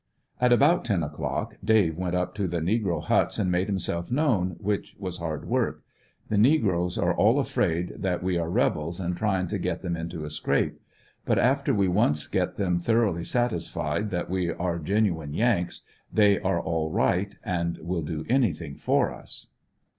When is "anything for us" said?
18.27-19.51